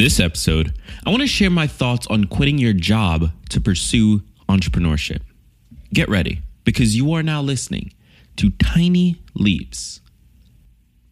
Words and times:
this 0.00 0.18
episode, 0.18 0.72
I 1.04 1.10
want 1.10 1.20
to 1.20 1.26
share 1.26 1.50
my 1.50 1.66
thoughts 1.66 2.06
on 2.06 2.24
quitting 2.24 2.56
your 2.56 2.72
job 2.72 3.32
to 3.50 3.60
pursue 3.60 4.22
entrepreneurship. 4.48 5.20
Get 5.92 6.08
ready 6.08 6.40
because 6.64 6.96
you 6.96 7.12
are 7.12 7.22
now 7.22 7.42
listening 7.42 7.92
to 8.36 8.48
Tiny 8.52 9.20
Leaps. 9.34 10.00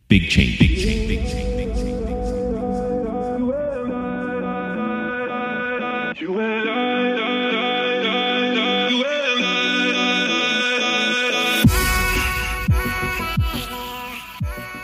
Big 0.08 0.30
change, 0.30 0.58
big 0.58 0.78
change, 0.78 1.06
big 1.06 1.20
change, 1.20 1.58
big 1.58 1.76
change. 1.76 1.98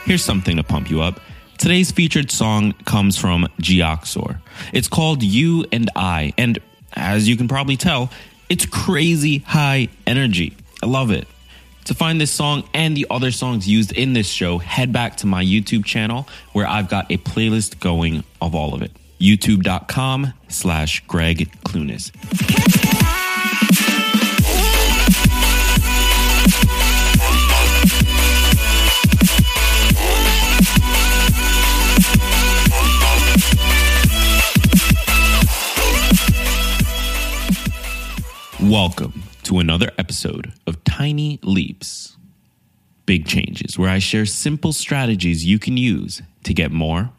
Here's 0.04 0.22
something 0.22 0.58
to 0.58 0.62
pump 0.62 0.90
you 0.90 1.00
up. 1.00 1.18
Today's 1.58 1.92
featured 1.92 2.30
song 2.30 2.72
comes 2.84 3.16
from 3.16 3.46
Geoxor. 3.60 4.38
It's 4.72 4.88
called 4.88 5.22
You 5.22 5.64
and 5.72 5.90
I, 5.96 6.32
and 6.36 6.58
as 6.92 7.28
you 7.28 7.36
can 7.36 7.48
probably 7.48 7.76
tell, 7.76 8.10
it's 8.48 8.66
crazy 8.66 9.38
high 9.38 9.88
energy. 10.06 10.56
I 10.82 10.86
love 10.86 11.10
it. 11.10 11.26
To 11.86 11.94
find 11.94 12.20
this 12.20 12.30
song 12.30 12.68
and 12.72 12.96
the 12.96 13.06
other 13.10 13.30
songs 13.30 13.68
used 13.68 13.92
in 13.92 14.14
this 14.14 14.28
show, 14.28 14.58
head 14.58 14.92
back 14.92 15.16
to 15.18 15.26
my 15.26 15.44
YouTube 15.44 15.84
channel 15.84 16.26
where 16.52 16.66
I've 16.66 16.88
got 16.88 17.10
a 17.10 17.18
playlist 17.18 17.78
going 17.78 18.24
of 18.40 18.54
all 18.54 18.74
of 18.74 18.82
it. 18.82 18.90
YouTube.com 19.20 20.32
slash 20.48 21.04
Greg 21.06 21.50
Clunis. 21.64 22.10
Welcome 38.74 39.22
to 39.44 39.60
another 39.60 39.92
episode 39.98 40.52
of 40.66 40.82
Tiny 40.82 41.38
Leaps, 41.44 42.16
Big 43.06 43.24
Changes, 43.24 43.78
where 43.78 43.88
I 43.88 44.00
share 44.00 44.26
simple 44.26 44.72
strategies 44.72 45.44
you 45.44 45.60
can 45.60 45.76
use 45.76 46.22
to 46.42 46.52
get 46.52 46.72
more 46.72 47.12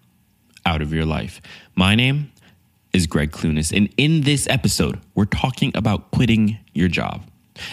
out 0.65 0.81
of 0.81 0.91
your 0.91 1.05
life. 1.05 1.41
My 1.73 1.95
name 1.95 2.29
is 2.91 3.07
Greg 3.07 3.31
Clunis, 3.31 3.71
and 3.71 3.87
in 3.95 4.23
this 4.23 4.49
episode, 4.49 4.99
we're 5.15 5.23
talking 5.23 5.71
about 5.75 6.11
quitting 6.11 6.57
your 6.73 6.89
job. 6.89 7.23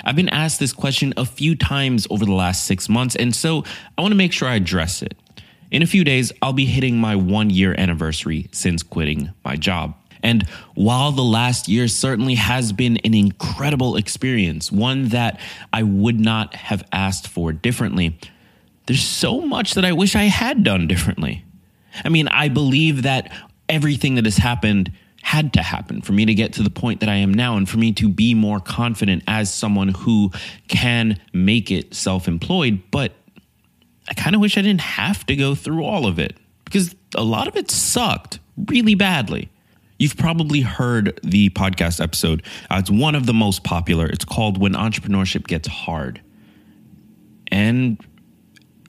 I've 0.05 0.15
been 0.15 0.29
asked 0.29 0.61
this 0.61 0.73
question 0.73 1.13
a 1.17 1.27
few 1.27 1.57
times 1.57 2.07
over 2.09 2.25
the 2.25 2.33
last 2.33 2.67
six 2.67 2.89
months, 2.89 3.17
and 3.17 3.35
so 3.35 3.65
I 3.99 4.03
want 4.03 4.13
to 4.13 4.17
make 4.17 4.33
sure 4.33 4.47
I 4.47 4.55
address 4.55 5.03
it. 5.03 5.17
In 5.73 5.83
a 5.83 5.87
few 5.87 6.05
days, 6.05 6.31
I'll 6.41 6.53
be 6.53 6.67
hitting 6.67 6.99
my 6.99 7.17
one 7.17 7.51
year 7.51 7.75
anniversary 7.77 8.49
since 8.53 8.85
quitting 8.85 9.33
my 9.45 9.57
job. 9.57 9.97
And 10.23 10.47
while 10.75 11.13
the 11.13 11.23
last 11.23 11.69
year 11.69 11.89
certainly 11.89 12.37
has 12.37 12.73
been 12.73 12.99
an 12.99 13.15
incredible 13.15 13.97
experience, 13.97 14.71
one 14.71 15.09
that 15.09 15.41
I 15.73 15.83
would 15.83 16.21
not 16.21 16.55
have 16.55 16.85
asked 16.93 17.29
for 17.29 17.53
differently, 17.53 18.19
there's 18.87 19.03
so 19.03 19.41
much 19.41 19.75
that 19.75 19.85
I 19.85 19.93
wish 19.93 20.15
I 20.15 20.25
had 20.25 20.65
done 20.65 20.87
differently. 20.87 21.45
I 22.05 22.09
mean, 22.09 22.29
I 22.29 22.49
believe 22.49 23.03
that 23.03 23.33
everything 23.69 24.17
that 24.17 24.25
has 24.25 24.37
happened 24.37 24.93
had 25.23 25.53
to 25.53 25.63
happen 25.63 26.03
for 26.03 26.13
me 26.13 26.27
to 26.27 26.35
get 26.35 26.55
to 26.55 26.63
the 26.63 26.71
point 26.71 27.01
that 27.01 27.09
I 27.09 27.17
am 27.17 27.33
now 27.33 27.57
and 27.57 27.69
for 27.69 27.79
me 27.79 27.93
to 27.93 28.09
be 28.09 28.35
more 28.35 28.59
confident 28.59 29.23
as 29.29 29.53
someone 29.53 29.89
who 29.89 30.33
can 30.67 31.21
make 31.33 31.71
it 31.71 31.95
self 31.95 32.27
employed. 32.27 32.83
But 32.91 33.13
I 34.09 34.15
kind 34.15 34.35
of 34.35 34.41
wish 34.41 34.59
I 34.59 34.63
didn't 34.63 34.81
have 34.81 35.25
to 35.27 35.37
go 35.37 35.55
through 35.55 35.85
all 35.85 36.07
of 36.07 36.19
it 36.19 36.37
because 36.65 36.95
a 37.15 37.23
lot 37.23 37.47
of 37.47 37.57
it 37.57 37.71
sucked 37.71 38.41
really 38.67 38.95
badly. 38.95 39.49
You've 40.03 40.17
probably 40.17 40.63
heard 40.63 41.21
the 41.23 41.51
podcast 41.51 42.03
episode. 42.03 42.43
Uh, 42.69 42.79
it's 42.81 42.91
one 42.91 43.15
of 43.15 43.25
the 43.25 43.33
most 43.33 43.63
popular. 43.63 44.07
It's 44.07 44.25
called 44.25 44.59
When 44.59 44.73
Entrepreneurship 44.73 45.47
Gets 45.47 45.69
Hard. 45.69 46.21
And 47.53 48.05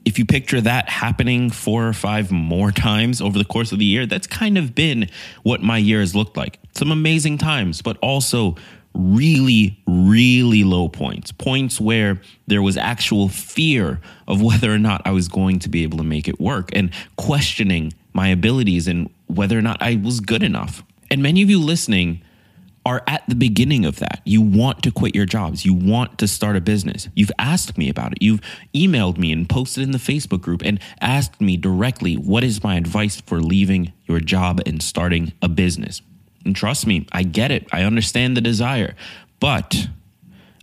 if 0.04 0.18
you 0.18 0.26
picture 0.26 0.60
that 0.60 0.88
happening 0.88 1.50
four 1.50 1.86
or 1.86 1.92
five 1.92 2.32
more 2.32 2.72
times 2.72 3.20
over 3.20 3.38
the 3.38 3.44
course 3.44 3.70
of 3.70 3.78
the 3.78 3.84
year, 3.84 4.06
that's 4.06 4.26
kind 4.26 4.58
of 4.58 4.74
been 4.74 5.08
what 5.44 5.62
my 5.62 5.78
year 5.78 6.00
has 6.00 6.16
looked 6.16 6.36
like. 6.36 6.58
Some 6.72 6.90
amazing 6.90 7.38
times, 7.38 7.80
but 7.80 7.96
also 7.98 8.56
really, 8.92 9.80
really 9.86 10.64
low 10.64 10.88
points, 10.88 11.30
points 11.30 11.80
where 11.80 12.20
there 12.48 12.60
was 12.60 12.76
actual 12.76 13.28
fear 13.28 14.00
of 14.26 14.42
whether 14.48 14.74
or 14.74 14.80
not 14.80 15.00
I 15.04 15.12
was 15.12 15.28
going 15.28 15.60
to 15.60 15.68
be 15.68 15.84
able 15.84 15.98
to 15.98 16.04
make 16.04 16.26
it 16.26 16.40
work 16.40 16.70
and 16.72 16.90
questioning 17.14 17.92
my 18.12 18.26
abilities 18.26 18.88
and 18.88 19.08
whether 19.28 19.56
or 19.56 19.62
not 19.62 19.80
I 19.80 19.94
was 19.94 20.18
good 20.18 20.42
enough. 20.42 20.82
And 21.14 21.22
many 21.22 21.42
of 21.42 21.48
you 21.48 21.60
listening 21.60 22.22
are 22.84 23.04
at 23.06 23.22
the 23.28 23.36
beginning 23.36 23.84
of 23.84 24.00
that. 24.00 24.20
You 24.24 24.42
want 24.42 24.82
to 24.82 24.90
quit 24.90 25.14
your 25.14 25.26
jobs. 25.26 25.64
You 25.64 25.72
want 25.72 26.18
to 26.18 26.26
start 26.26 26.56
a 26.56 26.60
business. 26.60 27.08
You've 27.14 27.30
asked 27.38 27.78
me 27.78 27.88
about 27.88 28.10
it. 28.10 28.18
You've 28.20 28.40
emailed 28.74 29.16
me 29.16 29.30
and 29.30 29.48
posted 29.48 29.84
in 29.84 29.92
the 29.92 29.98
Facebook 29.98 30.40
group 30.40 30.60
and 30.64 30.80
asked 31.00 31.40
me 31.40 31.56
directly, 31.56 32.16
what 32.16 32.42
is 32.42 32.64
my 32.64 32.74
advice 32.74 33.20
for 33.20 33.40
leaving 33.40 33.92
your 34.06 34.18
job 34.18 34.60
and 34.66 34.82
starting 34.82 35.32
a 35.40 35.48
business? 35.48 36.02
And 36.44 36.56
trust 36.56 36.84
me, 36.84 37.06
I 37.12 37.22
get 37.22 37.52
it. 37.52 37.68
I 37.70 37.84
understand 37.84 38.36
the 38.36 38.40
desire. 38.40 38.96
But 39.38 39.86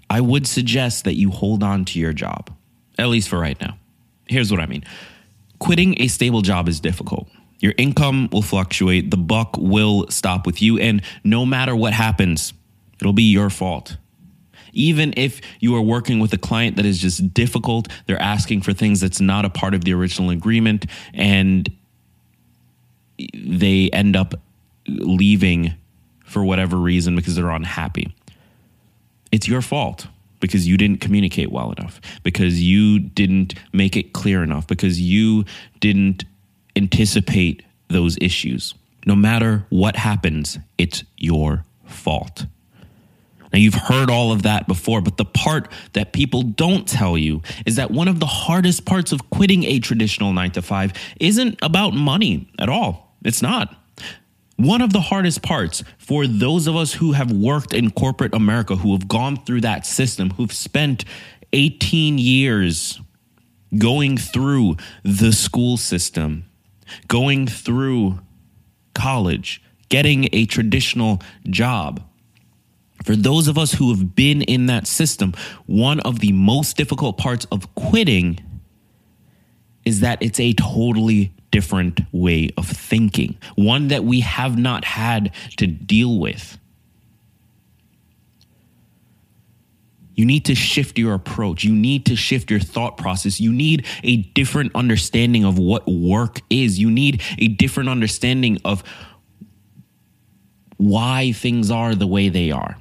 I 0.10 0.20
would 0.20 0.48
suggest 0.48 1.06
that 1.06 1.16
you 1.16 1.32
hold 1.32 1.64
on 1.64 1.86
to 1.86 1.98
your 1.98 2.12
job, 2.12 2.54
at 2.98 3.08
least 3.08 3.30
for 3.30 3.40
right 3.40 3.60
now. 3.62 3.78
Here's 4.28 4.52
what 4.52 4.60
I 4.60 4.66
mean 4.66 4.84
quitting 5.60 5.96
a 6.02 6.10
stable 6.10 6.42
job 6.42 6.68
is 6.68 6.82
difficult. 6.82 7.30
Your 7.62 7.74
income 7.78 8.28
will 8.32 8.42
fluctuate, 8.42 9.12
the 9.12 9.18
buck 9.18 9.56
will 9.58 10.08
stop 10.10 10.46
with 10.46 10.62
you, 10.62 10.80
and 10.80 11.02
no 11.24 11.46
matter 11.46 11.76
what 11.76 11.94
happens, 11.94 12.54
it'll 13.00 13.14
be 13.14 13.32
your 13.32 13.50
fault. 13.50 13.98
Even 14.74 15.14
if 15.16 15.42
you 15.60 15.76
are 15.76 15.82
working 15.82 16.20
with 16.20 16.34
a 16.34 16.38
client 16.38 16.76
that 16.78 16.86
is 16.86 16.98
just 16.98 17.34
difficult, 17.34 17.88
they're 18.08 18.22
asking 18.22 18.62
for 18.62 18.74
things 18.74 19.00
that's 19.00 19.22
not 19.22 19.46
a 19.46 19.50
part 19.50 19.74
of 19.74 19.84
the 19.84 19.94
original 19.94 20.32
agreement, 20.32 20.88
and 21.14 21.70
they 23.36 23.90
end 23.92 24.16
up 24.16 24.34
leaving 24.88 25.76
for 26.26 26.44
whatever 26.44 26.78
reason 26.78 27.16
because 27.16 27.36
they're 27.36 27.52
unhappy. 27.52 28.16
It's 29.32 29.48
your 29.48 29.62
fault 29.62 30.08
because 30.40 30.68
you 30.68 30.78
didn't 30.78 31.00
communicate 31.02 31.52
well 31.52 31.72
enough, 31.74 32.02
because 32.24 32.60
you 32.64 32.98
didn't 33.00 33.54
make 33.72 33.96
it 33.96 34.14
clear 34.14 34.42
enough, 34.42 34.66
because 34.66 35.00
you 35.00 35.46
didn't 35.80 36.24
anticipate 36.76 37.64
those 37.88 38.18
issues. 38.22 38.74
No 39.06 39.16
matter 39.16 39.66
what 39.70 39.96
happens, 39.96 40.60
it's 40.78 41.04
your 41.18 41.66
fault. 41.86 42.46
Now, 43.52 43.60
you've 43.60 43.74
heard 43.74 44.10
all 44.10 44.32
of 44.32 44.44
that 44.44 44.68
before, 44.68 45.02
but 45.02 45.18
the 45.18 45.26
part 45.26 45.68
that 45.94 46.14
people 46.14 46.42
don't 46.42 46.88
tell 46.88 47.18
you 47.18 47.42
is 47.66 47.76
that 47.76 47.92
one 47.92 48.08
of 48.08 48.20
the 48.20 48.26
hardest 48.26 48.86
parts 48.86 49.12
of 49.12 49.30
quitting 49.30 49.66
a 49.66 49.80
traditional 49.80 50.32
nine 50.32 50.52
to 50.52 50.62
five 50.62 50.94
isn't 51.20 51.60
about 51.62 51.94
money 51.94 52.50
at 52.58 52.70
all. 52.70 53.16
It's 53.24 53.42
not. 53.42 53.76
One 54.56 54.82
of 54.82 54.94
the 54.94 55.02
hardest 55.02 55.42
parts 55.42 55.84
for 55.98 56.28
those 56.28 56.68
of 56.68 56.76
us 56.76 56.94
who 56.94 57.14
have 57.14 57.32
worked 57.32 57.74
in 57.74 57.92
corporate 57.92 58.34
America, 58.34 58.76
who 58.76 58.94
have 58.94 59.08
gone 59.08 59.44
through 59.44 59.62
that 59.62 59.86
system, 59.86 60.30
who've 60.32 60.54
spent 60.54 61.04
18 61.52 62.18
years 62.18 63.02
going 63.78 64.18
through 64.18 64.78
the 65.04 65.34
school 65.34 65.78
system, 65.78 66.46
going 67.08 67.48
through 67.48 68.20
college, 68.94 69.62
getting 69.90 70.30
a 70.34 70.46
traditional 70.46 71.22
job. 71.50 72.04
For 73.04 73.16
those 73.16 73.48
of 73.48 73.58
us 73.58 73.74
who 73.74 73.90
have 73.90 74.16
been 74.16 74.42
in 74.44 74.68
that 74.68 74.88
system, 74.88 75.34
one 75.66 76.00
of 76.02 76.20
the 76.20 76.32
most 76.32 76.78
difficult 76.78 77.18
parts 77.18 77.46
of 77.52 77.74
quitting 77.76 78.40
is 79.86 80.02
that 80.02 80.22
it's 80.22 80.40
a 80.40 80.54
totally 80.54 81.34
different 81.50 82.02
way 82.12 82.50
of 82.58 82.68
thinking, 82.68 83.38
one 83.56 83.90
that 83.90 84.04
we 84.04 84.22
have 84.22 84.58
not 84.58 84.86
had 84.86 85.32
to 85.58 85.68
deal 85.68 86.20
with. 86.20 86.58
You 90.22 90.28
need 90.28 90.46
to 90.46 90.54
shift 90.54 91.00
your 91.00 91.16
approach. 91.16 91.64
You 91.64 91.74
need 91.74 92.06
to 92.06 92.16
shift 92.16 92.52
your 92.52 92.60
thought 92.60 92.96
process. 92.96 93.42
You 93.42 93.52
need 93.52 93.88
a 94.04 94.18
different 94.18 94.72
understanding 94.76 95.44
of 95.46 95.58
what 95.58 95.88
work 95.88 96.42
is. 96.48 96.78
You 96.78 96.92
need 96.92 97.24
a 97.40 97.48
different 97.48 97.90
understanding 97.90 98.60
of 98.64 98.84
why 100.78 101.32
things 101.32 101.72
are 101.72 101.96
the 101.96 102.06
way 102.06 102.30
they 102.30 102.52
are. 102.52 102.78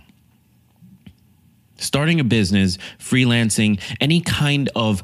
Starting 1.79 2.21
a 2.21 2.25
business, 2.25 2.77
freelancing, 2.99 3.81
any 4.03 4.21
kind 4.21 4.69
of 4.77 5.03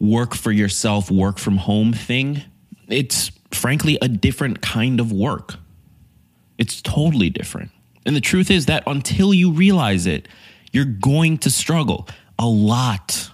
work 0.00 0.34
for 0.34 0.52
yourself, 0.52 1.10
work 1.10 1.36
from 1.36 1.58
home 1.58 1.92
thing, 1.92 2.40
it's 2.88 3.30
frankly 3.50 3.98
a 4.00 4.08
different 4.08 4.62
kind 4.62 5.00
of 5.00 5.12
work. 5.12 5.56
It's 6.56 6.80
totally 6.80 7.28
different. 7.28 7.72
And 8.06 8.16
the 8.16 8.22
truth 8.22 8.50
is 8.50 8.64
that 8.64 8.84
until 8.86 9.34
you 9.34 9.50
realize 9.50 10.06
it, 10.06 10.28
you're 10.74 10.84
going 10.84 11.38
to 11.38 11.50
struggle 11.50 12.08
a 12.38 12.46
lot. 12.46 13.30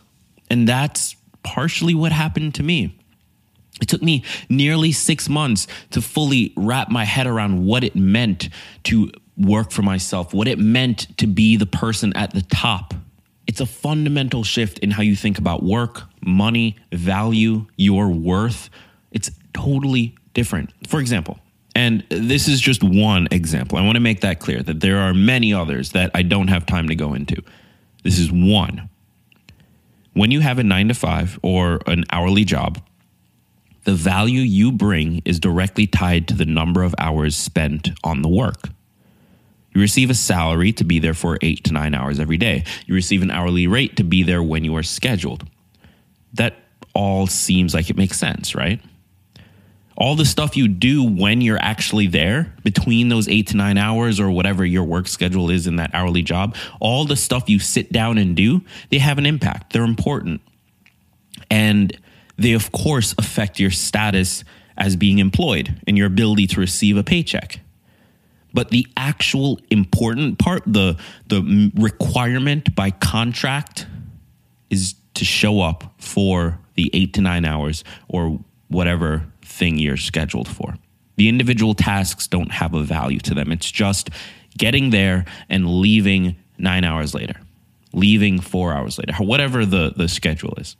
And 0.51 0.69
that's 0.69 1.17
partially 1.43 1.95
what 1.95 2.13
happened 2.13 2.55
to 2.57 2.63
me. 2.63 2.97
It 3.81 3.89
took 3.89 4.03
me 4.03 4.25
nearly 4.51 4.93
six 4.93 5.29
months 5.29 5.67
to 5.91 6.03
fully 6.03 6.53
wrap 6.55 6.91
my 6.91 7.05
head 7.05 7.27
around 7.27 7.65
what 7.65 7.83
it 7.83 7.97
meant 7.97 8.51
to 8.85 9.11
work 9.39 9.71
for 9.71 9.81
myself, 9.81 10.35
what 10.35 10.49
it 10.49 10.59
meant 10.59 11.17
to 11.17 11.27
be 11.27 11.57
the 11.57 11.65
person 11.65 12.13
at 12.15 12.35
the 12.35 12.43
top. 12.43 12.93
It's 13.47 13.61
a 13.61 13.67
fundamental 13.67 14.45
shift 14.45 14.79
in 14.81 14.91
how 14.91 15.03
you 15.03 15.17
think 15.17 15.39
about 15.39 15.63
work, 15.63 16.03
money, 16.21 16.77
value, 16.93 17.67
your 17.77 18.09
worth. 18.09 18.69
It's 19.13 19.31
totally 19.55 20.15
different. 20.35 20.75
For 20.87 21.01
example, 21.01 21.39
and 21.75 22.05
this 22.09 22.49
is 22.49 22.61
just 22.61 22.83
one 22.83 23.29
example. 23.31 23.79
I 23.79 23.83
want 23.83 23.97
to 23.97 24.01
make 24.01 24.23
that 24.23 24.41
clear 24.41 24.63
that 24.63 24.81
there 24.81 24.99
are 24.99 25.15
many 25.15 25.55
others 25.55 25.93
that 25.93 26.11
I 26.15 26.23
don't 26.23 26.49
have 26.49 26.67
time 26.67 26.89
to 26.89 26.95
go 26.95 27.15
into. 27.15 27.43
This 28.03 28.19
is 28.19 28.33
one. 28.33 28.89
When 30.13 30.31
you 30.31 30.41
have 30.41 30.59
a 30.59 30.65
nine 30.65 30.89
to 30.89 30.95
five 30.95 31.39
or 31.43 31.81
an 31.87 32.05
hourly 32.11 32.45
job, 32.45 32.81
the 33.85 33.95
value 33.95 34.41
you 34.41 34.73
bring 34.73 35.23
is 35.25 35.39
directly 35.39 35.87
tied 35.87 36.29
to 36.29 36.35
the 36.35 36.45
number 36.45 36.83
of 36.83 36.95
hours 36.99 37.37
spent 37.37 37.91
on 38.03 38.23
the 38.23 38.29
work. 38.29 38.69
You 39.73 39.81
receive 39.81 40.11
a 40.11 40.15
salary 40.15 40.73
to 40.73 40.85
be 40.85 40.99
there 40.99 41.15
for 41.15 41.39
eight 41.43 41.65
to 41.65 41.73
nine 41.73 41.95
hours 41.95 42.19
every 42.19 42.37
day. 42.37 42.65
You 42.87 42.95
receive 42.95 43.23
an 43.23 43.31
hourly 43.31 43.67
rate 43.67 43.97
to 43.97 44.05
be 44.05 44.23
there 44.25 44.43
when 44.43 44.65
you 44.65 44.75
are 44.77 44.83
scheduled. 44.83 45.49
That 46.35 46.57
all 46.93 47.29
seems 47.29 47.73
like 47.73 47.89
it 47.89 47.97
makes 47.97 48.19
sense, 48.19 48.55
right? 48.55 48.81
All 50.00 50.17
the 50.17 50.25
stuff 50.25 50.56
you 50.56 50.67
do 50.67 51.05
when 51.05 51.43
you're 51.43 51.61
actually 51.61 52.06
there 52.06 52.55
between 52.64 53.11
those 53.11 53.29
eight 53.29 53.49
to 53.49 53.56
nine 53.58 53.76
hours 53.76 54.19
or 54.19 54.31
whatever 54.31 54.64
your 54.64 54.82
work 54.82 55.06
schedule 55.06 55.50
is 55.50 55.67
in 55.67 55.76
that 55.76 55.91
hourly 55.93 56.23
job, 56.23 56.56
all 56.81 57.05
the 57.05 57.17
stuff 57.17 57.50
you 57.50 57.58
sit 57.58 57.93
down 57.93 58.17
and 58.17 58.35
do, 58.35 58.62
they 58.88 58.97
have 58.97 59.19
an 59.19 59.26
impact. 59.26 59.75
They're 59.75 59.85
important. 59.85 60.41
And 61.50 61.94
they, 62.38 62.55
of 62.55 62.73
course, 62.73 63.14
affect 63.19 63.61
your 63.61 63.70
status 63.70 64.43
as 64.75 64.97
being 64.97 65.19
employed 65.19 65.79
and 65.87 65.99
your 65.99 66.06
ability 66.06 66.47
to 66.47 66.61
receive 66.61 66.97
a 66.97 67.05
paycheck. 67.05 67.61
But 68.55 68.70
the 68.70 68.87
actual 68.97 69.61
important 69.69 70.38
part, 70.38 70.62
the, 70.67 70.99
the 71.26 71.70
requirement 71.75 72.75
by 72.75 72.91
contract, 72.91 73.87
is 74.70 74.94
to 75.12 75.26
show 75.26 75.61
up 75.61 75.93
for 75.99 76.58
the 76.75 76.91
eight 76.94 77.12
to 77.14 77.20
nine 77.20 77.44
hours 77.44 77.85
or 78.08 78.41
whatever 78.69 79.30
thing 79.61 79.79
you're 79.79 79.97
scheduled 79.97 80.49
for. 80.49 80.75
The 81.17 81.29
individual 81.29 81.75
tasks 81.75 82.27
don't 82.27 82.51
have 82.51 82.75
a 82.75 82.83
value 82.83 83.21
to 83.21 83.35
them. 83.35 83.53
It's 83.53 83.71
just 83.71 84.11
getting 84.59 84.91
there 84.91 85.27
and 85.49 85.69
leaving 85.69 86.35
nine 86.59 86.83
hours 86.83 87.15
later, 87.15 87.35
leaving 87.93 88.41
four 88.41 88.73
hours 88.73 88.99
later, 88.99 89.12
whatever 89.23 89.65
the, 89.67 89.93
the 89.95 90.09
schedule 90.09 90.55
is. 90.57 90.77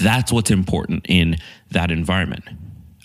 That's 0.00 0.32
what's 0.32 0.50
important 0.50 1.06
in 1.08 1.36
that 1.70 1.90
environment. 1.90 2.44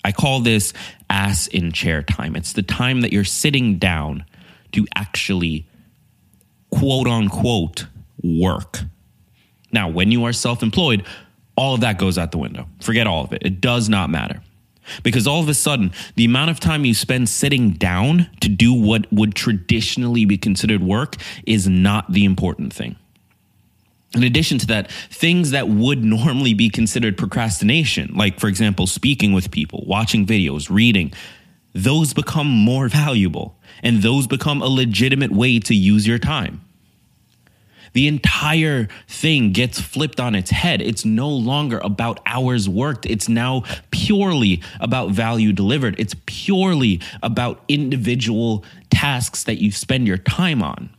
I 0.04 0.12
call 0.12 0.40
this 0.40 0.74
ass 1.08 1.46
in 1.46 1.72
chair 1.72 2.02
time. 2.02 2.36
It's 2.36 2.52
the 2.52 2.62
time 2.62 3.00
that 3.00 3.12
you're 3.12 3.24
sitting 3.24 3.78
down 3.78 4.24
to 4.72 4.86
actually 4.96 5.66
quote 6.70 7.06
unquote 7.06 7.86
work. 8.22 8.80
Now, 9.72 9.88
when 9.88 10.10
you 10.10 10.24
are 10.24 10.32
self 10.32 10.62
employed, 10.62 11.06
all 11.56 11.74
of 11.74 11.80
that 11.80 11.98
goes 11.98 12.18
out 12.18 12.32
the 12.32 12.38
window. 12.38 12.66
Forget 12.80 13.06
all 13.06 13.24
of 13.24 13.32
it. 13.32 13.42
It 13.44 13.60
does 13.60 13.88
not 13.88 14.10
matter. 14.10 14.42
Because 15.02 15.26
all 15.26 15.40
of 15.40 15.48
a 15.48 15.54
sudden, 15.54 15.92
the 16.16 16.24
amount 16.24 16.50
of 16.50 16.60
time 16.60 16.84
you 16.84 16.94
spend 16.94 17.28
sitting 17.28 17.70
down 17.70 18.28
to 18.40 18.48
do 18.48 18.74
what 18.74 19.10
would 19.12 19.34
traditionally 19.34 20.24
be 20.24 20.36
considered 20.36 20.82
work 20.82 21.16
is 21.46 21.66
not 21.66 22.12
the 22.12 22.24
important 22.24 22.72
thing. 22.72 22.96
In 24.14 24.22
addition 24.22 24.58
to 24.58 24.66
that, 24.68 24.90
things 25.10 25.50
that 25.50 25.68
would 25.68 26.04
normally 26.04 26.54
be 26.54 26.68
considered 26.68 27.16
procrastination, 27.16 28.14
like, 28.14 28.38
for 28.38 28.48
example, 28.48 28.86
speaking 28.86 29.32
with 29.32 29.50
people, 29.50 29.84
watching 29.86 30.26
videos, 30.26 30.70
reading, 30.70 31.12
those 31.72 32.12
become 32.12 32.48
more 32.48 32.88
valuable 33.00 33.56
and 33.82 34.02
those 34.02 34.26
become 34.26 34.62
a 34.62 34.68
legitimate 34.68 35.32
way 35.32 35.58
to 35.60 35.74
use 35.74 36.06
your 36.06 36.18
time. 36.18 36.60
The 37.94 38.06
entire 38.08 38.88
thing 39.08 39.52
gets 39.52 39.80
flipped 39.80 40.20
on 40.20 40.34
its 40.34 40.50
head. 40.50 40.82
It's 40.82 41.04
no 41.04 41.30
longer 41.30 41.78
about 41.78 42.20
hours 42.26 42.68
worked. 42.68 43.06
It's 43.06 43.28
now 43.28 43.62
purely 43.90 44.62
about 44.80 45.10
value 45.10 45.52
delivered. 45.52 45.98
It's 45.98 46.14
purely 46.26 47.00
about 47.22 47.62
individual 47.68 48.64
tasks 48.90 49.44
that 49.44 49.62
you 49.62 49.72
spend 49.72 50.06
your 50.06 50.18
time 50.18 50.62
on 50.62 50.90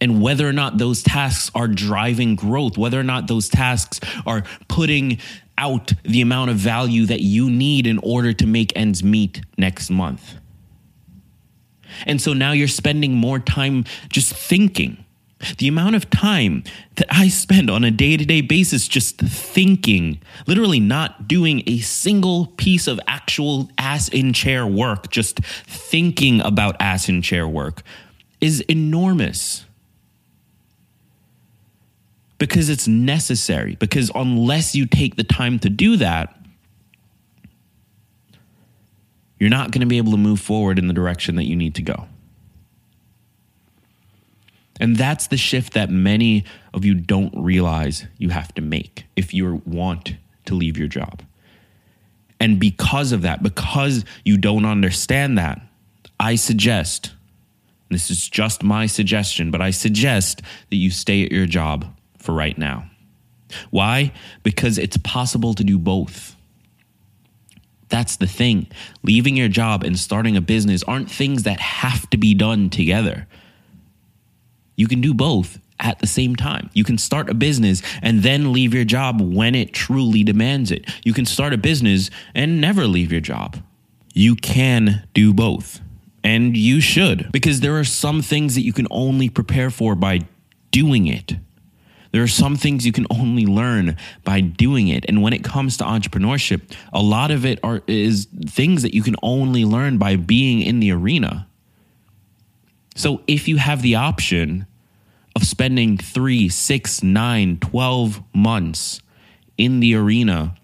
and 0.00 0.20
whether 0.20 0.46
or 0.46 0.52
not 0.52 0.78
those 0.78 1.02
tasks 1.02 1.50
are 1.54 1.66
driving 1.66 2.36
growth, 2.36 2.76
whether 2.76 3.00
or 3.00 3.04
not 3.04 3.26
those 3.26 3.48
tasks 3.48 4.00
are 4.26 4.44
putting 4.68 5.18
out 5.56 5.92
the 6.02 6.20
amount 6.20 6.50
of 6.50 6.56
value 6.56 7.06
that 7.06 7.20
you 7.20 7.48
need 7.48 7.86
in 7.86 7.98
order 7.98 8.32
to 8.32 8.46
make 8.46 8.72
ends 8.76 9.02
meet 9.02 9.40
next 9.56 9.90
month. 9.90 10.34
And 12.06 12.20
so 12.20 12.32
now 12.32 12.52
you're 12.52 12.68
spending 12.68 13.14
more 13.14 13.38
time 13.38 13.84
just 14.08 14.34
thinking. 14.34 15.03
The 15.58 15.68
amount 15.68 15.96
of 15.96 16.08
time 16.10 16.64
that 16.96 17.06
I 17.10 17.28
spend 17.28 17.68
on 17.68 17.84
a 17.84 17.90
day 17.90 18.16
to 18.16 18.24
day 18.24 18.40
basis 18.40 18.88
just 18.88 19.18
thinking, 19.18 20.20
literally 20.46 20.80
not 20.80 21.28
doing 21.28 21.62
a 21.66 21.78
single 21.80 22.46
piece 22.56 22.86
of 22.86 22.98
actual 23.06 23.68
ass 23.76 24.08
in 24.08 24.32
chair 24.32 24.66
work, 24.66 25.10
just 25.10 25.40
thinking 25.44 26.40
about 26.40 26.76
ass 26.80 27.08
in 27.08 27.20
chair 27.20 27.46
work, 27.46 27.82
is 28.40 28.60
enormous 28.62 29.64
because 32.38 32.68
it's 32.68 32.86
necessary. 32.86 33.76
Because 33.76 34.10
unless 34.14 34.74
you 34.74 34.86
take 34.86 35.16
the 35.16 35.24
time 35.24 35.58
to 35.60 35.68
do 35.68 35.96
that, 35.96 36.38
you're 39.38 39.50
not 39.50 39.70
going 39.70 39.80
to 39.80 39.86
be 39.86 39.98
able 39.98 40.12
to 40.12 40.18
move 40.18 40.40
forward 40.40 40.78
in 40.78 40.86
the 40.86 40.94
direction 40.94 41.36
that 41.36 41.44
you 41.44 41.56
need 41.56 41.74
to 41.74 41.82
go. 41.82 42.06
And 44.84 44.96
that's 44.96 45.28
the 45.28 45.38
shift 45.38 45.72
that 45.72 45.88
many 45.88 46.44
of 46.74 46.84
you 46.84 46.92
don't 46.92 47.32
realize 47.34 48.06
you 48.18 48.28
have 48.28 48.52
to 48.52 48.60
make 48.60 49.06
if 49.16 49.32
you 49.32 49.62
want 49.64 50.16
to 50.44 50.54
leave 50.54 50.76
your 50.76 50.88
job. 50.88 51.22
And 52.38 52.60
because 52.60 53.10
of 53.10 53.22
that, 53.22 53.42
because 53.42 54.04
you 54.26 54.36
don't 54.36 54.66
understand 54.66 55.38
that, 55.38 55.62
I 56.20 56.34
suggest, 56.34 57.14
this 57.88 58.10
is 58.10 58.28
just 58.28 58.62
my 58.62 58.84
suggestion, 58.84 59.50
but 59.50 59.62
I 59.62 59.70
suggest 59.70 60.42
that 60.68 60.76
you 60.76 60.90
stay 60.90 61.24
at 61.24 61.32
your 61.32 61.46
job 61.46 61.86
for 62.18 62.34
right 62.34 62.58
now. 62.58 62.90
Why? 63.70 64.12
Because 64.42 64.76
it's 64.76 64.98
possible 64.98 65.54
to 65.54 65.64
do 65.64 65.78
both. 65.78 66.36
That's 67.88 68.16
the 68.16 68.26
thing. 68.26 68.66
Leaving 69.02 69.34
your 69.34 69.48
job 69.48 69.82
and 69.82 69.98
starting 69.98 70.36
a 70.36 70.42
business 70.42 70.82
aren't 70.82 71.10
things 71.10 71.44
that 71.44 71.58
have 71.58 72.10
to 72.10 72.18
be 72.18 72.34
done 72.34 72.68
together. 72.68 73.26
You 74.76 74.88
can 74.88 75.00
do 75.00 75.14
both 75.14 75.58
at 75.80 75.98
the 75.98 76.06
same 76.06 76.36
time. 76.36 76.70
You 76.72 76.84
can 76.84 76.98
start 76.98 77.28
a 77.28 77.34
business 77.34 77.82
and 78.02 78.22
then 78.22 78.52
leave 78.52 78.74
your 78.74 78.84
job 78.84 79.20
when 79.20 79.54
it 79.54 79.72
truly 79.72 80.22
demands 80.22 80.70
it. 80.70 80.88
You 81.04 81.12
can 81.12 81.26
start 81.26 81.52
a 81.52 81.58
business 81.58 82.10
and 82.34 82.60
never 82.60 82.86
leave 82.86 83.12
your 83.12 83.20
job. 83.20 83.58
You 84.12 84.36
can 84.36 85.06
do 85.12 85.34
both. 85.34 85.80
And 86.22 86.56
you 86.56 86.80
should, 86.80 87.30
because 87.32 87.60
there 87.60 87.78
are 87.78 87.84
some 87.84 88.22
things 88.22 88.54
that 88.54 88.62
you 88.62 88.72
can 88.72 88.86
only 88.90 89.28
prepare 89.28 89.68
for 89.68 89.94
by 89.94 90.20
doing 90.70 91.06
it. 91.06 91.34
There 92.12 92.22
are 92.22 92.28
some 92.28 92.56
things 92.56 92.86
you 92.86 92.92
can 92.92 93.06
only 93.10 93.44
learn 93.44 93.96
by 94.22 94.40
doing 94.40 94.86
it. 94.88 95.04
And 95.08 95.20
when 95.20 95.32
it 95.32 95.42
comes 95.42 95.76
to 95.78 95.84
entrepreneurship, 95.84 96.62
a 96.92 97.02
lot 97.02 97.32
of 97.32 97.44
it 97.44 97.58
are 97.64 97.82
is 97.88 98.28
things 98.46 98.82
that 98.82 98.94
you 98.94 99.02
can 99.02 99.16
only 99.20 99.64
learn 99.64 99.98
by 99.98 100.14
being 100.14 100.62
in 100.62 100.78
the 100.78 100.92
arena. 100.92 101.48
So 102.94 103.22
if 103.26 103.48
you 103.48 103.56
have 103.56 103.82
the 103.82 103.96
option 103.96 104.66
of 105.34 105.44
spending 105.44 105.98
three, 105.98 106.48
six, 106.48 107.02
nine, 107.02 107.58
12 107.58 108.22
months 108.34 109.00
in 109.58 109.80
the 109.80 109.94
arena 109.94 110.54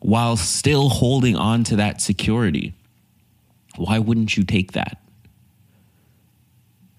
while 0.00 0.36
still 0.36 0.88
holding 0.88 1.36
on 1.36 1.64
to 1.64 1.76
that 1.76 2.00
security, 2.00 2.74
why 3.76 3.98
wouldn't 3.98 4.36
you 4.36 4.44
take 4.44 4.72
that? 4.72 5.00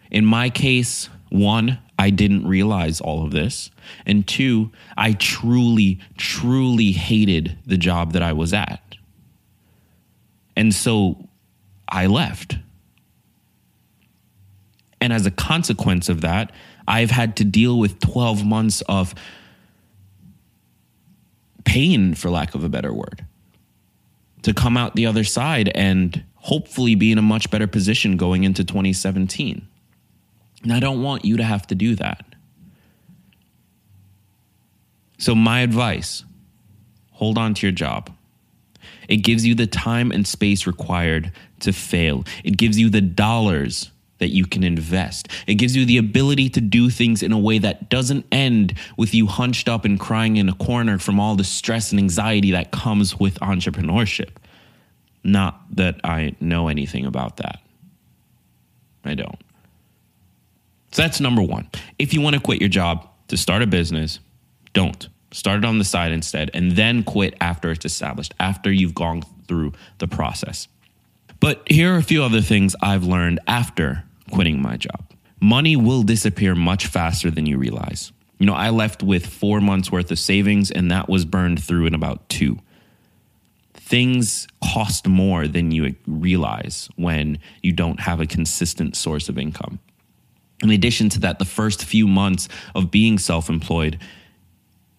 In 0.09 0.25
my 0.25 0.49
case, 0.49 1.09
one, 1.29 1.79
I 1.97 2.09
didn't 2.09 2.47
realize 2.47 2.99
all 2.99 3.23
of 3.23 3.31
this. 3.31 3.69
And 4.05 4.27
two, 4.27 4.71
I 4.97 5.13
truly, 5.13 5.99
truly 6.17 6.91
hated 6.91 7.57
the 7.65 7.77
job 7.77 8.13
that 8.13 8.23
I 8.23 8.33
was 8.33 8.53
at. 8.53 8.81
And 10.55 10.73
so 10.73 11.29
I 11.87 12.07
left. 12.07 12.57
And 15.01 15.11
as 15.11 15.25
a 15.25 15.31
consequence 15.31 16.07
of 16.07 16.21
that, 16.21 16.51
I've 16.87 17.11
had 17.11 17.35
to 17.37 17.43
deal 17.43 17.79
with 17.79 17.99
12 17.99 18.45
months 18.45 18.81
of 18.81 19.15
pain, 21.65 22.13
for 22.13 22.29
lack 22.29 22.53
of 22.53 22.63
a 22.63 22.69
better 22.69 22.93
word, 22.93 23.25
to 24.43 24.53
come 24.53 24.77
out 24.77 24.95
the 24.95 25.07
other 25.07 25.23
side 25.23 25.71
and 25.73 26.23
hopefully 26.35 26.95
be 26.95 27.11
in 27.11 27.17
a 27.17 27.23
much 27.23 27.49
better 27.49 27.67
position 27.67 28.15
going 28.15 28.43
into 28.43 28.63
2017. 28.63 29.67
And 30.63 30.73
I 30.73 30.79
don't 30.79 31.01
want 31.01 31.25
you 31.25 31.37
to 31.37 31.43
have 31.43 31.65
to 31.67 31.75
do 31.75 31.95
that. 31.95 32.25
So, 35.17 35.35
my 35.35 35.61
advice 35.61 36.23
hold 37.11 37.37
on 37.37 37.53
to 37.53 37.67
your 37.67 37.71
job. 37.71 38.11
It 39.07 39.17
gives 39.17 39.45
you 39.45 39.53
the 39.53 39.67
time 39.67 40.11
and 40.11 40.25
space 40.25 40.65
required 40.65 41.31
to 41.59 41.71
fail. 41.71 42.25
It 42.43 42.57
gives 42.57 42.79
you 42.79 42.89
the 42.89 43.01
dollars 43.01 43.91
that 44.21 44.29
you 44.29 44.45
can 44.45 44.63
invest. 44.63 45.27
It 45.47 45.55
gives 45.55 45.75
you 45.75 45.83
the 45.83 45.97
ability 45.97 46.47
to 46.49 46.61
do 46.61 46.89
things 46.89 47.21
in 47.21 47.31
a 47.31 47.39
way 47.39 47.57
that 47.57 47.89
doesn't 47.89 48.25
end 48.31 48.75
with 48.95 49.13
you 49.13 49.25
hunched 49.25 49.67
up 49.67 49.83
and 49.83 49.99
crying 49.99 50.37
in 50.37 50.47
a 50.47 50.53
corner 50.53 50.99
from 50.99 51.19
all 51.19 51.35
the 51.35 51.43
stress 51.43 51.91
and 51.91 51.99
anxiety 51.99 52.51
that 52.51 52.71
comes 52.71 53.19
with 53.19 53.39
entrepreneurship. 53.39 54.29
Not 55.23 55.59
that 55.75 55.99
I 56.03 56.35
know 56.39 56.67
anything 56.67 57.05
about 57.05 57.37
that. 57.37 57.61
I 59.03 59.15
don't. 59.15 59.41
So 60.91 61.01
that's 61.01 61.19
number 61.19 61.41
one. 61.41 61.67
If 61.97 62.13
you 62.13 62.21
want 62.21 62.35
to 62.35 62.41
quit 62.41 62.61
your 62.61 62.69
job 62.69 63.09
to 63.29 63.37
start 63.37 63.63
a 63.63 63.67
business, 63.67 64.19
don't. 64.73 65.09
Start 65.31 65.59
it 65.59 65.65
on 65.65 65.79
the 65.79 65.85
side 65.85 66.11
instead, 66.11 66.51
and 66.53 66.73
then 66.73 67.03
quit 67.03 67.35
after 67.41 67.71
it's 67.71 67.85
established, 67.85 68.33
after 68.39 68.71
you've 68.71 68.93
gone 68.93 69.23
through 69.47 69.71
the 69.97 70.07
process. 70.07 70.67
But 71.39 71.63
here 71.67 71.95
are 71.95 71.97
a 71.97 72.03
few 72.03 72.23
other 72.23 72.41
things 72.41 72.75
I've 72.81 73.03
learned 73.03 73.39
after 73.47 74.03
quitting 74.31 74.61
my 74.61 74.77
job. 74.77 75.11
Money 75.39 75.75
will 75.75 76.03
disappear 76.03 76.55
much 76.55 76.87
faster 76.87 77.31
than 77.31 77.45
you 77.45 77.57
realize. 77.57 78.11
You 78.39 78.45
know, 78.45 78.53
I 78.53 78.69
left 78.69 79.03
with 79.03 79.25
four 79.25 79.61
months 79.61 79.91
worth 79.91 80.11
of 80.11 80.19
savings, 80.19 80.71
and 80.71 80.89
that 80.89 81.09
was 81.09 81.25
burned 81.25 81.63
through 81.63 81.85
in 81.85 81.93
about 81.93 82.27
two. 82.29 82.59
Things 83.73 84.47
cost 84.63 85.07
more 85.07 85.47
than 85.47 85.71
you 85.71 85.95
realize 86.07 86.89
when 86.95 87.39
you 87.61 87.71
don't 87.71 87.99
have 87.99 88.19
a 88.19 88.25
consistent 88.25 88.95
source 88.95 89.29
of 89.29 89.37
income. 89.37 89.79
In 90.63 90.69
addition 90.69 91.09
to 91.09 91.19
that, 91.21 91.39
the 91.39 91.45
first 91.45 91.83
few 91.83 92.07
months 92.07 92.47
of 92.75 92.91
being 92.91 93.17
self 93.17 93.49
employed 93.49 93.99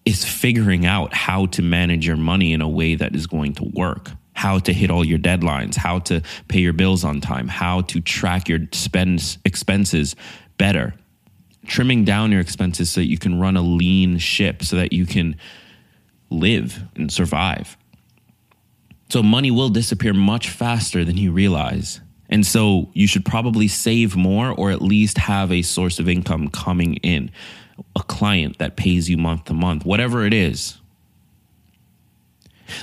is 0.05 0.25
figuring 0.25 0.85
out 0.85 1.13
how 1.13 1.45
to 1.47 1.61
manage 1.61 2.05
your 2.05 2.17
money 2.17 2.53
in 2.53 2.61
a 2.61 2.67
way 2.67 2.95
that 2.95 3.15
is 3.15 3.27
going 3.27 3.53
to 3.55 3.63
work, 3.63 4.11
how 4.33 4.59
to 4.59 4.73
hit 4.73 4.89
all 4.89 5.05
your 5.05 5.19
deadlines, 5.19 5.75
how 5.75 5.99
to 5.99 6.21
pay 6.47 6.59
your 6.59 6.73
bills 6.73 7.03
on 7.03 7.21
time, 7.21 7.47
how 7.47 7.81
to 7.81 8.01
track 8.01 8.49
your 8.49 8.59
spend 8.71 9.37
expenses 9.45 10.15
better, 10.57 10.93
trimming 11.65 12.03
down 12.03 12.31
your 12.31 12.41
expenses 12.41 12.89
so 12.89 13.01
that 13.01 13.07
you 13.07 13.17
can 13.17 13.39
run 13.39 13.55
a 13.55 13.61
lean 13.61 14.17
ship, 14.17 14.63
so 14.63 14.75
that 14.75 14.91
you 14.93 15.05
can 15.05 15.35
live 16.29 16.83
and 16.95 17.11
survive. 17.11 17.77
So 19.09 19.21
money 19.21 19.51
will 19.51 19.69
disappear 19.69 20.13
much 20.13 20.49
faster 20.49 21.05
than 21.05 21.17
you 21.17 21.31
realize. 21.31 22.01
And 22.29 22.45
so 22.45 22.89
you 22.93 23.05
should 23.05 23.25
probably 23.25 23.67
save 23.67 24.15
more 24.15 24.49
or 24.49 24.71
at 24.71 24.81
least 24.81 25.19
have 25.19 25.51
a 25.51 25.61
source 25.61 25.99
of 25.99 26.09
income 26.09 26.47
coming 26.47 26.95
in, 26.95 27.29
a 27.95 28.01
client 28.01 28.57
that 28.57 28.75
pays 28.75 29.09
you 29.09 29.17
month 29.17 29.45
to 29.45 29.53
month, 29.53 29.85
whatever 29.85 30.25
it 30.25 30.33
is. 30.33 30.79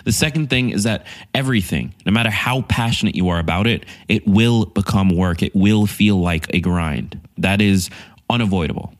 The 0.04 0.12
second 0.12 0.50
thing 0.50 0.70
is 0.70 0.84
that 0.84 1.06
everything, 1.34 1.94
no 2.06 2.12
matter 2.12 2.30
how 2.30 2.62
passionate 2.62 3.14
you 3.14 3.28
are 3.28 3.38
about 3.38 3.66
it, 3.66 3.86
it 4.08 4.26
will 4.26 4.66
become 4.66 5.10
work. 5.10 5.42
It 5.42 5.54
will 5.54 5.86
feel 5.86 6.20
like 6.20 6.46
a 6.54 6.60
grind. 6.60 7.20
That 7.38 7.60
is 7.60 7.90
unavoidable. 8.28 8.94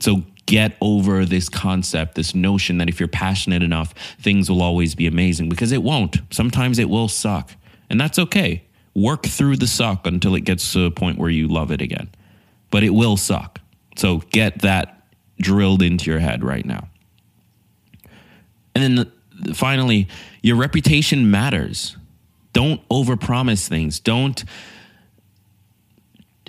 So 0.00 0.22
get 0.46 0.76
over 0.80 1.24
this 1.24 1.48
concept, 1.48 2.14
this 2.14 2.34
notion 2.34 2.78
that 2.78 2.88
if 2.88 3.00
you're 3.00 3.08
passionate 3.08 3.62
enough, 3.62 3.92
things 4.20 4.50
will 4.50 4.62
always 4.62 4.94
be 4.94 5.06
amazing 5.06 5.48
because 5.48 5.72
it 5.72 5.82
won't. 5.82 6.18
Sometimes 6.30 6.78
it 6.78 6.88
will 6.88 7.08
suck. 7.08 7.50
And 7.90 8.00
that's 8.00 8.18
okay 8.18 8.64
work 8.98 9.24
through 9.24 9.56
the 9.56 9.66
suck 9.66 10.06
until 10.06 10.34
it 10.34 10.40
gets 10.40 10.72
to 10.72 10.84
a 10.84 10.90
point 10.90 11.18
where 11.18 11.30
you 11.30 11.46
love 11.48 11.70
it 11.70 11.80
again. 11.80 12.08
But 12.70 12.82
it 12.82 12.90
will 12.90 13.16
suck. 13.16 13.60
So 13.96 14.18
get 14.30 14.62
that 14.62 15.04
drilled 15.38 15.82
into 15.82 16.10
your 16.10 16.18
head 16.18 16.44
right 16.44 16.64
now. 16.64 16.88
And 18.74 18.82
then 18.82 18.94
the, 18.96 19.12
finally, 19.54 20.08
your 20.42 20.56
reputation 20.56 21.30
matters. 21.30 21.96
Don't 22.52 22.86
overpromise 22.88 23.68
things. 23.68 24.00
Don't 24.00 24.44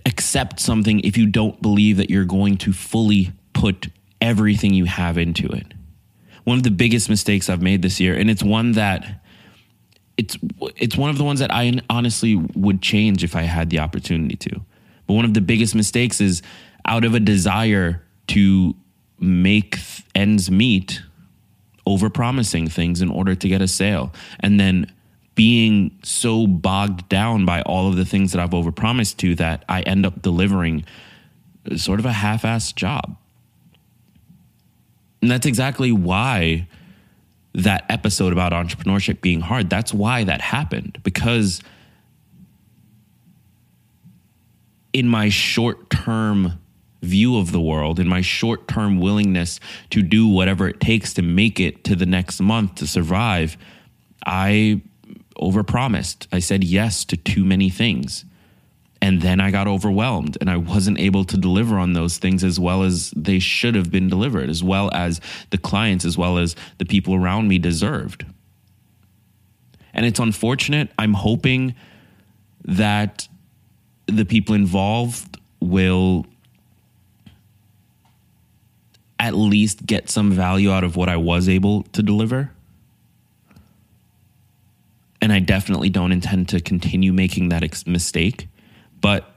accept 0.06 0.60
something 0.60 1.00
if 1.02 1.18
you 1.18 1.26
don't 1.26 1.62
believe 1.62 1.98
that 1.98 2.10
you're 2.10 2.26
going 2.26 2.58
to 2.58 2.74
fully 2.74 3.32
put 3.54 3.90
everything 4.22 4.74
you 4.74 4.86
have 4.86 5.18
into 5.18 5.48
it. 5.48 5.74
One 6.44 6.58
of 6.58 6.64
the 6.64 6.72
biggest 6.72 7.10
mistakes 7.10 7.50
I've 7.50 7.62
made 7.62 7.82
this 7.82 8.00
year, 8.00 8.16
and 8.16 8.30
it's 8.30 8.44
one 8.44 8.74
that 8.74 9.22
it's 10.18 10.38
it's 10.76 10.98
one 10.98 11.10
of 11.10 11.18
the 11.18 11.24
ones 11.24 11.40
that 11.40 11.52
I 11.52 11.80
honestly 11.90 12.36
would 12.36 12.82
change 12.82 13.24
if 13.24 13.36
I 13.36 13.44
had 13.44 13.70
the 13.70 13.80
opportunity 13.80 14.36
to. 14.38 14.62
But 15.08 15.14
one 15.14 15.26
of 15.26 15.34
the 15.34 15.42
biggest 15.42 15.76
mistakes 15.76 16.20
is 16.20 16.42
out 16.86 17.06
of 17.06 17.16
a 17.16 17.20
desire 17.20 18.04
to 18.28 18.76
make 19.20 19.78
ends 20.16 20.50
meet, 20.50 21.02
over 21.90 22.08
promising 22.10 22.70
things 22.70 23.02
in 23.02 23.10
order 23.10 23.34
to 23.34 23.48
get 23.50 23.62
a 23.62 23.68
sale, 23.68 24.14
and 24.40 24.60
then 24.60 24.94
being 25.34 25.98
so 26.04 26.46
bogged 26.46 27.10
down 27.10 27.46
by 27.46 27.62
all 27.64 27.88
of 27.88 27.96
the 27.96 28.06
things 28.06 28.32
that 28.32 28.40
I've 28.40 28.52
overpromised 28.52 29.18
to 29.18 29.36
that 29.36 29.66
I 29.68 29.82
end 29.82 30.06
up 30.06 30.22
delivering 30.22 30.86
sort 31.76 32.00
of 32.00 32.06
a 32.06 32.12
half-assed 32.12 32.76
job. 32.76 33.18
And 35.22 35.32
that's 35.32 35.48
exactly 35.48 35.92
why 35.92 36.68
that 37.54 37.86
episode 37.90 38.34
about 38.34 38.52
entrepreneurship 38.52 39.22
being 39.22 39.42
hard, 39.42 39.70
that's 39.70 39.94
why 39.94 40.24
that 40.26 40.42
happened. 40.42 41.00
Because 41.04 41.62
in 44.94 45.08
my 45.08 45.30
short 45.30 45.90
term 45.90 46.60
view 47.02 47.38
of 47.38 47.52
the 47.52 47.62
world, 47.62 48.00
and 48.00 48.10
my 48.10 48.22
short 48.22 48.68
term 48.68 49.00
willingness 49.00 49.60
to 49.90 50.02
do 50.02 50.28
whatever 50.28 50.68
it 50.68 50.80
takes 50.80 51.14
to 51.14 51.22
make 51.22 51.60
it 51.60 51.84
to 51.86 51.96
the 51.96 52.06
next 52.06 52.40
month 52.42 52.76
to 52.76 52.88
survive, 52.88 53.58
I 54.26 54.82
overpromised. 55.38 56.28
I 56.32 56.40
said 56.40 56.64
yes 56.64 57.06
to 57.06 57.18
too 57.18 57.46
many 57.46 57.70
things. 57.70 58.26
And 59.02 59.22
then 59.22 59.40
I 59.40 59.50
got 59.50 59.68
overwhelmed 59.68 60.38
and 60.42 60.50
I 60.50 60.58
wasn't 60.58 61.00
able 61.00 61.24
to 61.26 61.38
deliver 61.38 61.78
on 61.78 61.94
those 61.94 62.18
things 62.18 62.44
as 62.44 62.60
well 62.60 62.84
as 62.84 63.12
they 63.16 63.40
should 63.40 63.76
have 63.76 63.90
been 63.90 64.10
delivered, 64.10 64.50
as 64.50 64.62
well 64.62 64.90
as 64.94 65.22
the 65.52 65.58
clients, 65.58 66.04
as 66.04 66.18
well 66.18 66.38
as 66.38 66.56
the 66.80 66.86
people 66.86 67.16
around 67.16 67.48
me 67.48 67.60
deserved. 67.60 68.26
And 69.94 70.06
it's 70.06 70.20
unfortunate. 70.20 70.92
I'm 71.00 71.14
hoping 71.14 71.76
that 72.66 73.30
the 74.06 74.26
people 74.26 74.54
involved 74.54 75.40
will 75.62 76.26
at 79.20 79.36
least 79.36 79.86
get 79.86 80.10
some 80.10 80.32
value 80.32 80.72
out 80.72 80.84
of 80.84 80.96
what 80.96 81.10
I 81.10 81.18
was 81.18 81.50
able 81.50 81.84
to 81.84 82.02
deliver. 82.02 82.52
And 85.22 85.34
I 85.34 85.40
definitely 85.40 85.90
don't 85.90 86.14
intend 86.14 86.48
to 86.50 86.62
continue 86.62 87.12
making 87.12 87.50
that 87.50 87.64
ex- 87.64 87.86
mistake. 87.86 88.48
But 89.02 89.30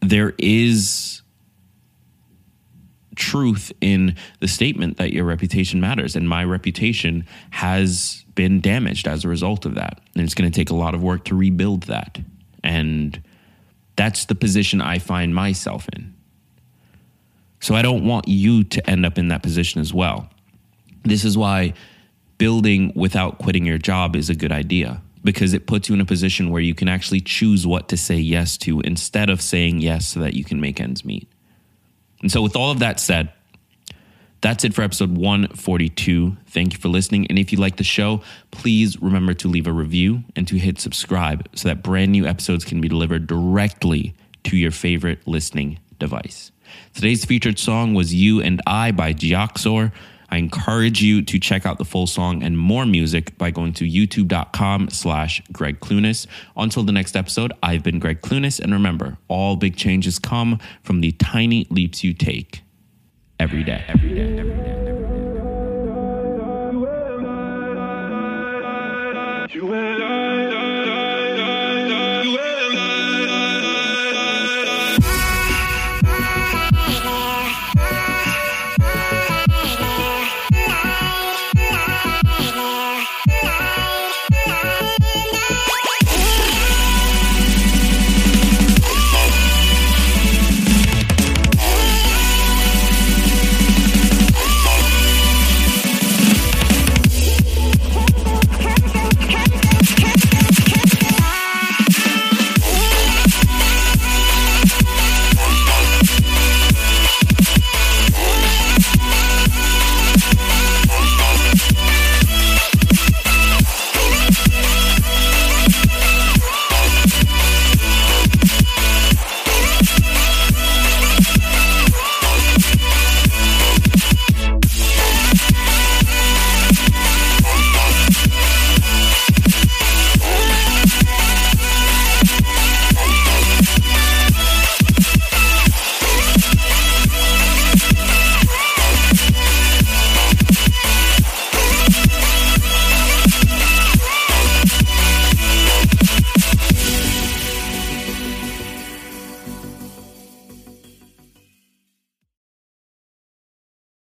there 0.00 0.34
is 0.38 1.22
truth 3.16 3.72
in 3.80 4.14
the 4.38 4.46
statement 4.46 4.96
that 4.98 5.12
your 5.12 5.24
reputation 5.24 5.80
matters. 5.80 6.14
And 6.14 6.28
my 6.28 6.44
reputation 6.44 7.26
has 7.50 8.24
been 8.36 8.60
damaged 8.60 9.08
as 9.08 9.24
a 9.24 9.28
result 9.28 9.66
of 9.66 9.74
that. 9.74 10.00
And 10.14 10.22
it's 10.22 10.34
going 10.34 10.50
to 10.50 10.56
take 10.56 10.70
a 10.70 10.74
lot 10.74 10.94
of 10.94 11.02
work 11.02 11.24
to 11.24 11.34
rebuild 11.34 11.84
that. 11.84 12.20
And 12.62 13.20
that's 13.96 14.26
the 14.26 14.36
position 14.36 14.80
I 14.80 15.00
find 15.00 15.34
myself 15.34 15.88
in. 15.96 16.14
So 17.60 17.74
I 17.74 17.82
don't 17.82 18.04
want 18.04 18.28
you 18.28 18.64
to 18.64 18.90
end 18.90 19.04
up 19.04 19.18
in 19.18 19.28
that 19.28 19.42
position 19.42 19.80
as 19.80 19.92
well. 19.92 20.28
This 21.02 21.24
is 21.24 21.36
why 21.36 21.74
building 22.38 22.92
without 22.94 23.38
quitting 23.38 23.66
your 23.66 23.78
job 23.78 24.14
is 24.14 24.30
a 24.30 24.34
good 24.34 24.52
idea 24.52 25.02
because 25.24 25.52
it 25.52 25.66
puts 25.66 25.88
you 25.88 25.94
in 25.94 26.00
a 26.00 26.04
position 26.04 26.50
where 26.50 26.62
you 26.62 26.74
can 26.74 26.88
actually 26.88 27.20
choose 27.20 27.66
what 27.66 27.88
to 27.88 27.96
say 27.96 28.16
yes 28.16 28.56
to 28.58 28.80
instead 28.80 29.28
of 29.28 29.42
saying 29.42 29.80
yes 29.80 30.06
so 30.06 30.20
that 30.20 30.34
you 30.34 30.44
can 30.44 30.60
make 30.60 30.80
ends 30.80 31.04
meet. 31.04 31.28
And 32.20 32.30
so, 32.30 32.42
with 32.42 32.56
all 32.56 32.70
of 32.70 32.78
that 32.80 32.98
said, 33.00 33.32
that's 34.40 34.64
it 34.64 34.72
for 34.72 34.82
episode 34.82 35.16
142. 35.16 36.36
Thank 36.46 36.72
you 36.72 36.78
for 36.78 36.88
listening. 36.88 37.26
And 37.28 37.38
if 37.38 37.52
you 37.52 37.58
like 37.58 37.76
the 37.76 37.84
show, 37.84 38.22
please 38.52 39.00
remember 39.02 39.34
to 39.34 39.48
leave 39.48 39.66
a 39.66 39.72
review 39.72 40.22
and 40.36 40.46
to 40.48 40.56
hit 40.56 40.80
subscribe 40.80 41.48
so 41.54 41.68
that 41.68 41.82
brand 41.82 42.12
new 42.12 42.24
episodes 42.24 42.64
can 42.64 42.80
be 42.80 42.88
delivered 42.88 43.26
directly 43.26 44.14
to 44.44 44.56
your 44.56 44.70
favorite 44.70 45.26
listening 45.26 45.80
device. 45.98 46.52
Today's 46.94 47.24
featured 47.24 47.58
song 47.58 47.94
was 47.94 48.14
You 48.14 48.40
and 48.40 48.60
I 48.66 48.92
by 48.92 49.12
Geoxor. 49.12 49.92
I 50.30 50.36
encourage 50.36 51.02
you 51.02 51.22
to 51.22 51.38
check 51.38 51.64
out 51.64 51.78
the 51.78 51.84
full 51.84 52.06
song 52.06 52.42
and 52.42 52.58
more 52.58 52.84
music 52.84 53.36
by 53.38 53.50
going 53.50 53.72
to 53.74 53.84
youtube.com 53.84 54.90
slash 54.90 55.42
Greg 55.52 55.80
Clunis. 55.80 56.26
Until 56.56 56.82
the 56.82 56.92
next 56.92 57.16
episode, 57.16 57.52
I've 57.62 57.82
been 57.82 57.98
Greg 57.98 58.20
Clunis, 58.20 58.60
and 58.60 58.72
remember, 58.72 59.16
all 59.28 59.56
big 59.56 59.76
changes 59.76 60.18
come 60.18 60.58
from 60.82 61.00
the 61.00 61.12
tiny 61.12 61.66
leaps 61.70 62.04
you 62.04 62.12
take 62.12 62.62
every 63.40 63.64
day, 63.64 63.84
every 63.88 64.14
day. 64.14 64.38
Every 64.38 64.54
day. 64.54 64.67